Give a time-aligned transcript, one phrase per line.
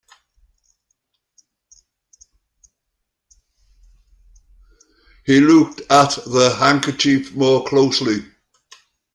[5.27, 8.25] He looked at the handkerchief more closely